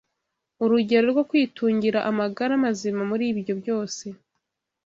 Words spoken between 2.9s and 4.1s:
muri ibyo byose